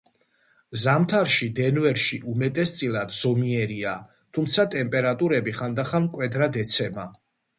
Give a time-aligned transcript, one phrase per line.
[0.83, 3.93] ზამთარი დენვერში უმეტესწილად ზომიერია,
[4.37, 7.09] თუმცა ტემპერატურები ხანდახან მკვეთრად ეცემა.